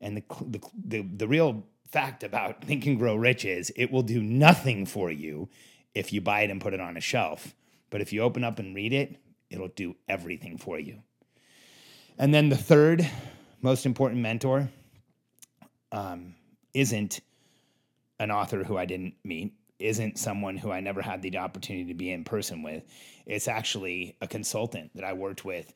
And 0.00 0.16
the, 0.16 0.22
the, 0.40 0.60
the, 0.84 1.02
the 1.02 1.28
real 1.28 1.64
fact 1.90 2.24
about 2.24 2.64
Think 2.64 2.84
and 2.86 2.98
Grow 2.98 3.14
Rich 3.14 3.44
is 3.44 3.72
it 3.76 3.92
will 3.92 4.02
do 4.02 4.22
nothing 4.22 4.86
for 4.86 5.10
you 5.10 5.48
if 5.94 6.12
you 6.12 6.20
buy 6.20 6.42
it 6.42 6.50
and 6.50 6.60
put 6.60 6.74
it 6.74 6.80
on 6.80 6.96
a 6.96 7.00
shelf. 7.00 7.54
But 7.90 8.00
if 8.00 8.12
you 8.12 8.22
open 8.22 8.42
up 8.42 8.58
and 8.58 8.74
read 8.74 8.92
it, 8.92 9.16
it'll 9.50 9.68
do 9.68 9.94
everything 10.08 10.58
for 10.58 10.78
you. 10.78 11.02
And 12.18 12.34
then 12.34 12.48
the 12.48 12.56
third 12.56 13.08
most 13.62 13.86
important 13.86 14.20
mentor 14.20 14.68
um, 15.92 16.34
isn't 16.74 17.20
an 18.18 18.30
author 18.30 18.64
who 18.64 18.76
I 18.76 18.84
didn't 18.84 19.14
meet, 19.24 19.54
isn't 19.80 20.18
someone 20.18 20.56
who 20.56 20.70
I 20.70 20.80
never 20.80 21.02
had 21.02 21.22
the 21.22 21.38
opportunity 21.38 21.86
to 21.86 21.94
be 21.94 22.10
in 22.10 22.24
person 22.24 22.62
with. 22.62 22.84
It's 23.26 23.48
actually 23.48 24.16
a 24.20 24.26
consultant 24.26 24.90
that 24.94 25.04
I 25.04 25.12
worked 25.12 25.44
with 25.44 25.72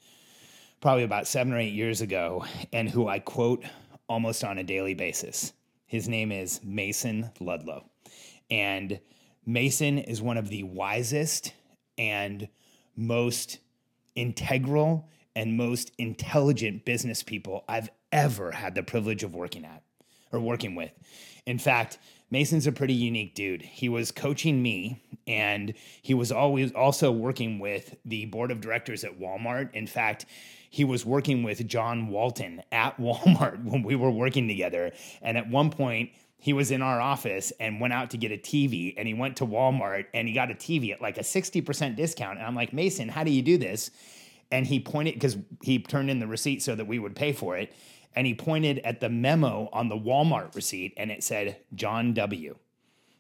probably 0.81 1.05
about 1.05 1.27
seven 1.27 1.53
or 1.53 1.59
eight 1.59 1.73
years 1.73 2.03
ago 2.03 2.45
and 2.73 2.91
who 2.91 3.09
I 3.09 3.19
quote 3.19 3.65
almost 4.09 4.45
on 4.45 4.59
a 4.59 4.65
daily 4.65 4.95
basis. 4.95 5.53
His 5.87 6.09
name 6.09 6.31
is 6.31 6.61
Mason 6.63 7.31
Ludlow. 7.41 7.85
And 8.51 9.01
Mason 9.47 9.99
is 9.99 10.21
one 10.21 10.37
of 10.37 10.49
the 10.49 10.63
wisest 10.63 11.55
and 11.97 12.49
most 12.97 13.59
integral 14.15 15.09
and 15.35 15.57
most 15.57 15.91
intelligent 15.99 16.85
business 16.85 17.23
people 17.23 17.65
I've 17.69 17.91
ever 18.13 18.51
had 18.51 18.75
the 18.75 18.83
privilege 18.83 19.23
of 19.23 19.35
working 19.35 19.65
at 19.65 19.83
or 20.33 20.41
working 20.41 20.75
with. 20.75 20.93
In 21.47 21.59
fact, 21.59 21.99
Mason's 22.35 22.67
a 22.67 22.73
pretty 22.73 22.95
unique 22.95 23.37
dude. 23.37 23.63
He 23.63 23.89
was 23.89 24.11
coaching 24.11 24.61
me 24.61 25.01
and 25.25 25.73
he 26.03 26.15
was 26.15 26.33
always 26.33 26.73
also 26.73 27.13
working 27.13 27.61
with 27.61 27.95
the 28.05 28.25
board 28.25 28.51
of 28.51 28.61
directors 28.61 29.05
at 29.05 29.21
Walmart. 29.21 29.73
In 29.73 29.87
fact, 29.87 30.27
he 30.69 30.83
was 30.83 31.07
working 31.07 31.45
with 31.45 31.65
John 31.69 32.09
Walton 32.09 32.61
at 32.73 32.99
Walmart 33.01 33.63
when 33.63 33.85
we 33.85 33.95
were 33.95 34.11
working 34.11 34.49
together. 34.49 34.91
And 35.23 35.39
at 35.39 35.49
one 35.49 35.71
point, 35.71 36.11
he 36.37 36.53
was 36.53 36.73
in 36.73 36.83
our 36.83 37.01
office 37.01 37.53
and 37.61 37.81
went 37.81 37.93
out 37.93 38.11
to 38.11 38.17
get 38.17 38.33
a 38.33 38.37
TV 38.37 38.95
and 38.97 39.07
he 39.07 39.15
went 39.15 39.37
to 39.37 39.47
Walmart 39.47 40.07
and 40.13 40.27
he 40.27 40.35
got 40.35 40.51
a 40.51 40.55
TV 40.55 40.93
at 40.93 41.01
like 41.01 41.19
a 41.19 41.23
60% 41.23 41.95
discount. 41.95 42.39
And 42.39 42.47
I'm 42.49 42.57
like, 42.57 42.73
Mason, 42.73 43.09
how 43.09 43.23
do 43.23 43.31
you 43.31 43.43
do 43.43 43.59
this? 43.59 43.93
And 44.51 44.67
he 44.67 44.81
pointed 44.81 45.15
because 45.15 45.37
he 45.63 45.79
turned 45.79 46.11
in 46.11 46.19
the 46.19 46.27
receipt 46.27 46.65
so 46.65 46.75
that 46.75 46.89
we 46.89 46.99
would 46.99 47.15
pay 47.15 47.33
for 47.33 47.57
it. 47.57 47.73
And 48.15 48.27
he 48.27 48.35
pointed 48.35 48.79
at 48.81 49.01
the 49.01 49.09
memo 49.09 49.69
on 49.73 49.89
the 49.89 49.97
Walmart 49.99 50.55
receipt 50.55 50.95
and 50.97 51.11
it 51.11 51.25
said 51.25 51.57
John 51.75 52.15
W. 52.15 52.57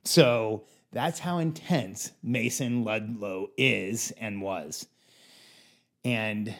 So 0.05 0.65
that's 0.93 1.19
how 1.19 1.39
intense 1.39 2.13
Mason 2.23 2.85
Ludlow 2.85 3.51
is 3.57 4.13
and 4.21 4.41
was. 4.41 4.87
And 6.05 6.55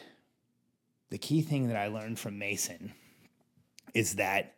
the 1.09 1.17
key 1.17 1.41
thing 1.41 1.67
that 1.67 1.77
I 1.77 1.87
learned 1.87 2.19
from 2.19 2.37
Mason 2.37 2.91
is 3.93 4.15
that 4.15 4.55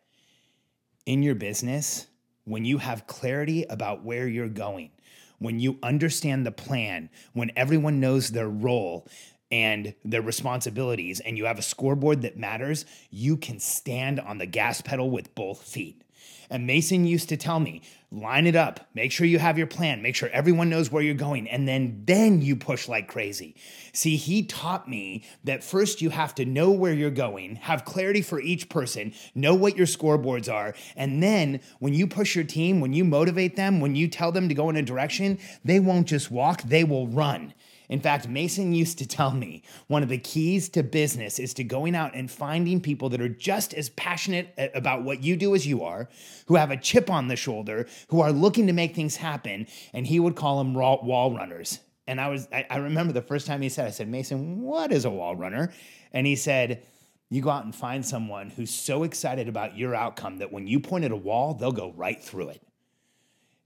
in 1.05 1.22
your 1.22 1.36
business, 1.36 2.07
when 2.46 2.65
you 2.65 2.79
have 2.79 3.07
clarity 3.07 3.65
about 3.69 4.03
where 4.03 4.27
you're 4.27 4.48
going, 4.48 4.91
when 5.39 5.60
you 5.60 5.77
understand 5.84 6.46
the 6.46 6.51
plan, 6.51 7.10
when 7.34 7.51
everyone 7.55 8.00
knows 8.00 8.29
their 8.29 8.50
role 8.50 9.07
and 9.51 9.94
their 10.04 10.22
responsibilities, 10.22 11.20
and 11.20 11.38
you 11.38 11.46
have 11.46 11.60
a 11.60 11.63
scoreboard 11.63 12.22
that 12.24 12.38
matters, 12.38 12.86
you 13.10 13.38
can 13.38 13.60
stand 13.60 14.20
on 14.20 14.38
the 14.38 14.46
gas 14.46 14.82
pedal 14.82 15.10
with 15.10 15.34
both 15.36 15.63
feet. 15.63 16.04
And 16.50 16.66
Mason 16.66 17.06
used 17.06 17.30
to 17.30 17.38
tell 17.38 17.60
me, 17.60 17.82
line 18.10 18.48
it 18.48 18.56
up, 18.56 18.88
make 18.94 19.12
sure 19.12 19.27
you 19.27 19.39
have 19.39 19.58
your 19.58 19.68
plan, 19.68 20.01
make 20.01 20.16
sure 20.16 20.30
everyone 20.30 20.70
knows 20.70 20.89
where 20.89 21.04
you're 21.04 21.13
going, 21.13 21.48
and 21.50 21.68
then 21.68 22.04
then 22.06 22.42
you 22.42 22.56
push 22.56 22.88
like 22.88 23.10
crazy. 23.10 23.56
See, 23.92 24.16
he 24.16 24.44
taught 24.44 24.89
me 24.89 25.25
that 25.44 25.63
first 25.63 26.01
you 26.01 26.10
have 26.10 26.34
to 26.36 26.46
know 26.46 26.72
where 26.72 26.94
you're 26.94 27.10
going, 27.10 27.58
have 27.58 27.84
clarity 27.84 28.22
for 28.22 28.39
each 28.39 28.70
person, 28.70 29.13
know 29.36 29.56
what 29.56 29.75
your 29.75 29.88
scoreboards 29.88 30.51
are, 30.51 30.74
and 30.96 31.22
then 31.22 31.60
when 31.80 31.94
you 31.94 32.08
push 32.08 32.34
your 32.34 32.46
team, 32.46 32.80
when 32.80 32.94
you 32.94 33.04
motivate 33.04 33.58
them, 33.58 33.82
when 33.82 33.96
you 33.96 34.08
tell 34.08 34.32
them 34.32 34.48
to 34.48 34.56
go 34.56 34.70
in 34.70 34.77
a 34.77 34.82
direction, 34.82 35.39
they 35.66 35.80
won't 35.82 36.08
just 36.08 36.32
walk, 36.32 36.62
they 36.62 36.86
will 36.86 37.08
run. 37.08 37.54
In 37.89 38.01
fact, 38.01 38.27
Mason 38.27 38.74
used 38.74 38.98
to 38.98 39.08
tell 39.08 39.32
me 39.32 39.63
one 39.88 40.03
of 40.03 40.10
the 40.10 40.17
keys 40.17 40.67
to 40.70 40.84
business 40.84 41.39
is 41.39 41.53
to 41.53 41.63
going 41.63 41.96
out 41.96 42.15
and 42.15 42.29
finding 42.29 42.82
people 42.82 43.10
that 43.10 43.22
are 43.22 43.29
just 43.29 43.74
as 43.74 43.89
passionate 43.89 44.53
about 44.75 45.03
what 45.03 45.24
you 45.24 45.38
do 45.38 45.56
as 45.56 45.65
you 45.65 45.84
are, 45.84 46.10
who 46.48 46.56
have 46.56 46.72
a 46.72 46.77
chip 46.77 47.10
on 47.10 47.27
the 47.27 47.36
shoulder, 47.36 47.88
who 48.10 48.20
are 48.20 48.32
looking 48.32 48.67
to 48.67 48.74
make 48.74 48.94
things 48.94 49.15
happen. 49.15 49.67
And 49.94 50.06
he 50.06 50.20
would 50.20 50.36
call 50.36 50.58
them 50.58 50.74
wall 50.74 51.34
runners. 51.34 51.79
And 52.08 52.22
I 52.22 52.29
was, 52.29 52.48
I 52.51 52.77
remember 52.77 53.13
the 53.13 53.22
first 53.22 53.48
time 53.48 53.62
he 53.62 53.70
said, 53.70 53.88
I 53.88 53.91
said, 53.91 54.08
Mason, 54.08 54.62
what 54.62 54.91
is 54.91 55.06
a 55.06 55.10
wall 55.10 55.36
runner? 55.36 55.74
And 56.13 56.25
he 56.27 56.36
said, 56.36 56.84
you 57.29 57.41
go 57.41 57.50
out 57.50 57.65
and 57.65 57.75
find 57.75 58.06
someone 58.06 58.50
who's 58.50 58.74
so 58.74 59.03
excited 59.03 59.50
about 59.50 59.77
your 59.77 59.94
outcome 59.94 60.38
that 60.38 60.51
when 60.51 60.67
you 60.67 60.79
point 60.79 61.03
at 61.03 61.12
a 61.12 61.17
wall, 61.17 61.53
they'll 61.53 61.74
go 61.74 61.91
right 61.91 62.22
through 62.22 62.50
it. 62.50 62.63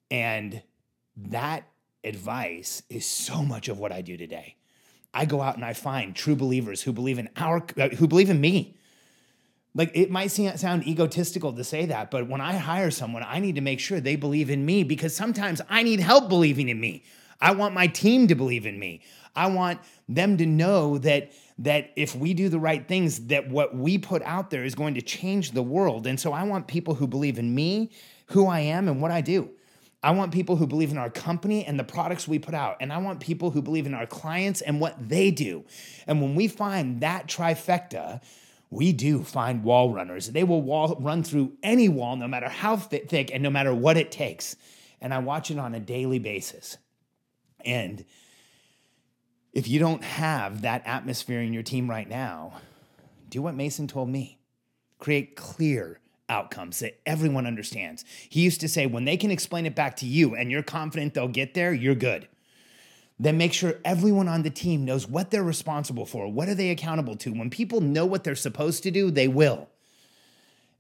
And 0.09 0.63
that 1.15 1.67
advice 2.03 2.83
is 2.89 3.05
so 3.05 3.43
much 3.43 3.67
of 3.67 3.79
what 3.79 3.91
I 3.91 4.01
do 4.01 4.17
today. 4.17 4.55
I 5.13 5.25
go 5.25 5.41
out 5.41 5.55
and 5.55 5.65
I 5.65 5.73
find 5.73 6.15
true 6.15 6.35
believers 6.35 6.81
who 6.81 6.93
believe 6.93 7.19
in 7.19 7.29
our 7.35 7.65
uh, 7.77 7.89
who 7.89 8.07
believe 8.07 8.29
in 8.29 8.39
me. 8.39 8.77
Like 9.73 9.91
it 9.93 10.11
might 10.11 10.27
sound 10.27 10.85
egotistical 10.85 11.53
to 11.53 11.63
say 11.63 11.85
that, 11.85 12.11
but 12.11 12.27
when 12.27 12.41
I 12.41 12.57
hire 12.57 12.91
someone, 12.91 13.23
I 13.25 13.39
need 13.39 13.55
to 13.55 13.61
make 13.61 13.79
sure 13.79 14.01
they 14.01 14.17
believe 14.17 14.49
in 14.49 14.65
me 14.65 14.83
because 14.83 15.15
sometimes 15.15 15.61
I 15.69 15.83
need 15.83 16.01
help 16.01 16.27
believing 16.27 16.67
in 16.67 16.79
me. 16.79 17.03
I 17.39 17.51
want 17.53 17.73
my 17.73 17.87
team 17.87 18.27
to 18.27 18.35
believe 18.35 18.65
in 18.65 18.77
me. 18.77 19.01
I 19.33 19.47
want 19.47 19.79
them 20.09 20.37
to 20.37 20.45
know 20.45 20.97
that 20.99 21.31
that 21.59 21.91
if 21.95 22.15
we 22.15 22.33
do 22.33 22.49
the 22.49 22.59
right 22.59 22.87
things 22.87 23.27
that 23.27 23.47
what 23.49 23.75
we 23.75 23.97
put 23.97 24.21
out 24.23 24.49
there 24.49 24.63
is 24.63 24.75
going 24.75 24.95
to 24.95 25.01
change 25.01 25.51
the 25.51 25.61
world. 25.61 26.07
And 26.07 26.19
so 26.19 26.33
I 26.33 26.43
want 26.43 26.67
people 26.67 26.95
who 26.95 27.05
believe 27.05 27.37
in 27.37 27.53
me, 27.53 27.91
who 28.27 28.47
I 28.47 28.61
am 28.61 28.87
and 28.87 29.01
what 29.01 29.11
I 29.11 29.21
do. 29.21 29.51
I 30.03 30.11
want 30.11 30.31
people 30.31 30.55
who 30.55 30.65
believe 30.65 30.91
in 30.91 30.97
our 30.97 31.09
company 31.09 31.63
and 31.63 31.79
the 31.79 31.83
products 31.83 32.27
we 32.27 32.39
put 32.39 32.55
out. 32.55 32.77
And 32.79 32.91
I 32.91 32.97
want 32.97 33.19
people 33.19 33.51
who 33.51 33.61
believe 33.61 33.85
in 33.85 33.93
our 33.93 34.07
clients 34.07 34.61
and 34.61 34.79
what 34.79 35.09
they 35.09 35.29
do. 35.29 35.63
And 36.07 36.21
when 36.21 36.33
we 36.33 36.47
find 36.47 37.01
that 37.01 37.27
trifecta, 37.27 38.21
we 38.71 38.93
do 38.93 39.23
find 39.23 39.63
wall 39.63 39.93
runners. 39.93 40.27
They 40.27 40.43
will 40.43 40.61
wall, 40.61 40.97
run 40.99 41.23
through 41.23 41.53
any 41.61 41.87
wall, 41.87 42.15
no 42.15 42.27
matter 42.27 42.49
how 42.49 42.77
thick 42.77 43.29
and 43.31 43.43
no 43.43 43.51
matter 43.51 43.75
what 43.75 43.97
it 43.97 44.11
takes. 44.11 44.55
And 44.99 45.13
I 45.13 45.19
watch 45.19 45.51
it 45.51 45.59
on 45.59 45.75
a 45.75 45.79
daily 45.79 46.19
basis. 46.19 46.77
And 47.63 48.03
if 49.53 49.67
you 49.67 49.79
don't 49.79 50.03
have 50.03 50.61
that 50.61 50.81
atmosphere 50.87 51.41
in 51.41 51.53
your 51.53 51.63
team 51.63 51.89
right 51.89 52.09
now, 52.09 52.53
do 53.29 53.41
what 53.41 53.55
Mason 53.55 53.87
told 53.87 54.09
me 54.09 54.39
create 54.97 55.35
clear, 55.35 55.99
outcomes 56.31 56.79
that 56.79 56.99
everyone 57.05 57.45
understands. 57.45 58.03
He 58.29 58.41
used 58.41 58.61
to 58.61 58.67
say, 58.67 58.87
when 58.87 59.05
they 59.05 59.17
can 59.17 59.29
explain 59.29 59.67
it 59.67 59.75
back 59.75 59.97
to 59.97 60.07
you 60.07 60.33
and 60.35 60.49
you're 60.49 60.63
confident 60.63 61.13
they'll 61.13 61.27
get 61.27 61.53
there, 61.53 61.73
you're 61.73 61.93
good. 61.93 62.27
Then 63.19 63.37
make 63.37 63.53
sure 63.53 63.75
everyone 63.85 64.27
on 64.27 64.41
the 64.41 64.49
team 64.49 64.83
knows 64.83 65.07
what 65.07 65.29
they're 65.29 65.43
responsible 65.43 66.07
for. 66.07 66.27
What 66.27 66.49
are 66.49 66.55
they 66.55 66.71
accountable 66.71 67.15
to? 67.17 67.31
When 67.31 67.51
people 67.51 67.81
know 67.81 68.05
what 68.05 68.23
they're 68.23 68.33
supposed 68.33 68.81
to 68.83 68.89
do, 68.89 69.11
they 69.11 69.27
will. 69.27 69.69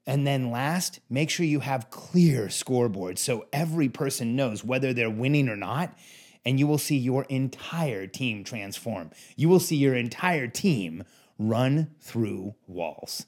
And 0.07 0.25
then 0.25 0.49
last, 0.49 0.99
make 1.07 1.29
sure 1.29 1.45
you 1.45 1.59
have 1.59 1.91
clear 1.91 2.47
scoreboards 2.47 3.19
so 3.19 3.45
every 3.53 3.89
person 3.89 4.35
knows 4.35 4.63
whether 4.63 4.93
they're 4.93 5.11
winning 5.11 5.49
or 5.49 5.55
not. 5.55 5.95
And 6.43 6.57
you 6.57 6.65
will 6.65 6.79
see 6.79 6.97
your 6.97 7.25
entire 7.25 8.07
team 8.07 8.43
transform. 8.43 9.11
You 9.35 9.47
will 9.47 9.59
see 9.59 9.75
your 9.75 9.95
entire 9.95 10.47
team 10.47 11.03
run 11.37 11.91
through 11.99 12.55
walls. 12.65 13.27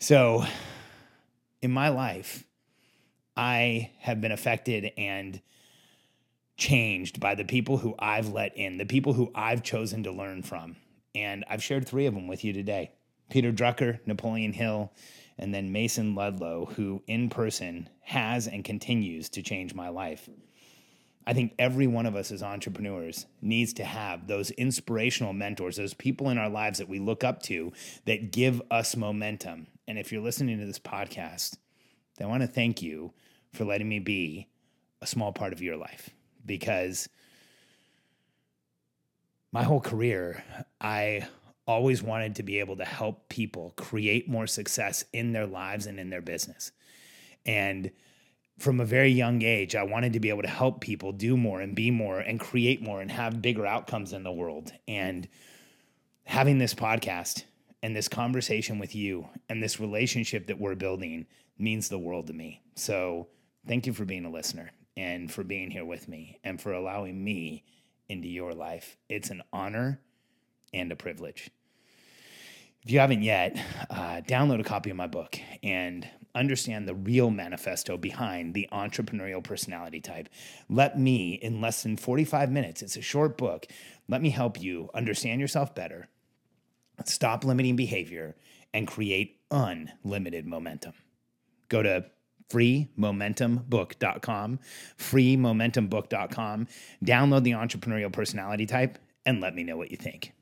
So, 0.00 0.44
in 1.60 1.72
my 1.72 1.88
life, 1.88 2.44
I 3.36 3.90
have 3.98 4.20
been 4.20 4.30
affected 4.30 4.92
and 4.96 5.40
changed 6.56 7.18
by 7.18 7.34
the 7.34 7.44
people 7.44 7.78
who 7.78 7.96
I've 7.98 8.28
let 8.28 8.56
in, 8.56 8.78
the 8.78 8.86
people 8.86 9.12
who 9.12 9.32
I've 9.34 9.64
chosen 9.64 10.04
to 10.04 10.12
learn 10.12 10.42
from. 10.42 10.76
And 11.16 11.44
I've 11.50 11.64
shared 11.64 11.86
three 11.86 12.06
of 12.06 12.14
them 12.14 12.28
with 12.28 12.44
you 12.44 12.52
today 12.52 12.92
Peter 13.28 13.52
Drucker, 13.52 13.98
Napoleon 14.06 14.52
Hill, 14.52 14.92
and 15.36 15.52
then 15.52 15.72
Mason 15.72 16.14
Ludlow, 16.14 16.66
who 16.66 17.02
in 17.08 17.28
person 17.28 17.88
has 18.02 18.46
and 18.46 18.64
continues 18.64 19.28
to 19.30 19.42
change 19.42 19.74
my 19.74 19.88
life. 19.88 20.28
I 21.28 21.34
think 21.34 21.52
every 21.58 21.86
one 21.86 22.06
of 22.06 22.16
us 22.16 22.32
as 22.32 22.42
entrepreneurs 22.42 23.26
needs 23.42 23.74
to 23.74 23.84
have 23.84 24.26
those 24.26 24.50
inspirational 24.52 25.34
mentors, 25.34 25.76
those 25.76 25.92
people 25.92 26.30
in 26.30 26.38
our 26.38 26.48
lives 26.48 26.78
that 26.78 26.88
we 26.88 26.98
look 26.98 27.22
up 27.22 27.42
to 27.42 27.70
that 28.06 28.32
give 28.32 28.62
us 28.70 28.96
momentum. 28.96 29.66
And 29.86 29.98
if 29.98 30.10
you're 30.10 30.22
listening 30.22 30.58
to 30.58 30.64
this 30.64 30.78
podcast, 30.78 31.58
I 32.18 32.24
want 32.24 32.40
to 32.44 32.46
thank 32.46 32.80
you 32.80 33.12
for 33.52 33.66
letting 33.66 33.90
me 33.90 33.98
be 33.98 34.48
a 35.02 35.06
small 35.06 35.30
part 35.30 35.52
of 35.52 35.60
your 35.60 35.76
life 35.76 36.08
because 36.46 37.10
my 39.52 39.64
whole 39.64 39.82
career, 39.82 40.42
I 40.80 41.28
always 41.66 42.02
wanted 42.02 42.36
to 42.36 42.42
be 42.42 42.58
able 42.58 42.78
to 42.78 42.86
help 42.86 43.28
people 43.28 43.74
create 43.76 44.30
more 44.30 44.46
success 44.46 45.04
in 45.12 45.32
their 45.32 45.46
lives 45.46 45.84
and 45.84 46.00
in 46.00 46.08
their 46.08 46.22
business. 46.22 46.72
And 47.44 47.90
from 48.58 48.80
a 48.80 48.84
very 48.84 49.10
young 49.10 49.42
age, 49.42 49.76
I 49.76 49.84
wanted 49.84 50.12
to 50.14 50.20
be 50.20 50.30
able 50.30 50.42
to 50.42 50.48
help 50.48 50.80
people 50.80 51.12
do 51.12 51.36
more 51.36 51.60
and 51.60 51.74
be 51.74 51.90
more 51.90 52.18
and 52.18 52.40
create 52.40 52.82
more 52.82 53.00
and 53.00 53.10
have 53.10 53.40
bigger 53.40 53.64
outcomes 53.64 54.12
in 54.12 54.24
the 54.24 54.32
world. 54.32 54.72
And 54.88 55.28
having 56.24 56.58
this 56.58 56.74
podcast 56.74 57.44
and 57.82 57.94
this 57.94 58.08
conversation 58.08 58.78
with 58.78 58.94
you 58.94 59.28
and 59.48 59.62
this 59.62 59.78
relationship 59.78 60.48
that 60.48 60.58
we're 60.58 60.74
building 60.74 61.26
means 61.56 61.88
the 61.88 61.98
world 61.98 62.26
to 62.26 62.32
me. 62.32 62.60
So, 62.74 63.28
thank 63.66 63.86
you 63.86 63.92
for 63.92 64.04
being 64.04 64.24
a 64.24 64.30
listener 64.30 64.70
and 64.96 65.30
for 65.30 65.44
being 65.44 65.70
here 65.70 65.84
with 65.84 66.08
me 66.08 66.40
and 66.42 66.60
for 66.60 66.72
allowing 66.72 67.22
me 67.22 67.64
into 68.08 68.28
your 68.28 68.52
life. 68.52 68.96
It's 69.08 69.30
an 69.30 69.42
honor 69.52 70.00
and 70.74 70.90
a 70.90 70.96
privilege. 70.96 71.50
If 72.82 72.90
you 72.90 72.98
haven't 72.98 73.22
yet, 73.22 73.56
uh, 73.90 74.22
download 74.26 74.60
a 74.60 74.64
copy 74.64 74.90
of 74.90 74.96
my 74.96 75.06
book 75.06 75.38
and 75.62 76.08
understand 76.38 76.86
the 76.86 76.94
real 76.94 77.30
manifesto 77.30 77.96
behind 77.96 78.54
the 78.54 78.68
entrepreneurial 78.72 79.42
personality 79.42 80.00
type. 80.00 80.28
Let 80.68 80.98
me, 80.98 81.34
in 81.34 81.60
less 81.60 81.82
than 81.82 81.96
45 81.96 82.50
minutes, 82.50 82.82
it's 82.82 82.96
a 82.96 83.02
short 83.02 83.36
book, 83.36 83.66
let 84.08 84.22
me 84.22 84.30
help 84.30 84.60
you 84.60 84.90
understand 84.94 85.40
yourself 85.40 85.74
better, 85.74 86.08
stop 87.04 87.44
limiting 87.44 87.76
behavior, 87.76 88.36
and 88.72 88.86
create 88.86 89.40
unlimited 89.50 90.46
momentum. 90.46 90.92
Go 91.68 91.82
to 91.82 92.06
freemomentumbook.com, 92.50 94.58
freemomentumbook.com, 94.98 96.66
download 97.04 97.42
the 97.42 97.52
entrepreneurial 97.52 98.12
personality 98.12 98.66
type, 98.66 98.98
and 99.26 99.40
let 99.40 99.54
me 99.54 99.62
know 99.62 99.76
what 99.76 99.90
you 99.90 99.96
think. 99.96 100.32